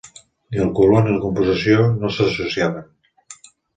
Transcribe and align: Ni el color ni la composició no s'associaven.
Ni 0.53 0.61
el 0.63 0.69
color 0.79 1.03
ni 1.07 1.13
la 1.15 1.21
composició 1.25 1.77
no 1.99 2.11
s'associaven. 2.17 2.89